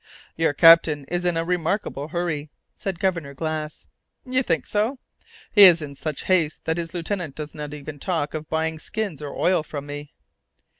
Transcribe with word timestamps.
"Your 0.35 0.51
captain 0.53 1.05
is 1.09 1.25
in 1.25 1.37
a 1.37 1.45
remarkable 1.45 2.07
hurry!" 2.07 2.49
said 2.73 2.97
Governor 2.99 3.35
Glass. 3.35 3.85
"You 4.25 4.41
think 4.41 4.65
so?" 4.65 4.97
"He 5.51 5.65
is 5.65 5.79
in 5.79 5.93
such 5.93 6.23
haste 6.23 6.65
that 6.65 6.77
his 6.77 6.95
lieutenant 6.95 7.35
does 7.35 7.53
not 7.53 7.71
even 7.71 7.99
talk 7.99 8.33
of 8.33 8.49
buying 8.49 8.79
skins 8.79 9.21
or 9.21 9.37
oil 9.37 9.61
from 9.61 9.85
me." 9.85 10.11